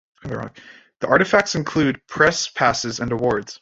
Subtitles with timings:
[0.23, 3.59] The artifacts include press passes and awards.